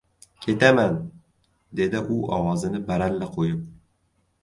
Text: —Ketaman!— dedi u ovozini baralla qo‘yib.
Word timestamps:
—Ketaman!— 0.45 0.95
dedi 1.81 2.03
u 2.17 2.19
ovozini 2.41 2.85
baralla 2.91 3.33
qo‘yib. 3.39 3.65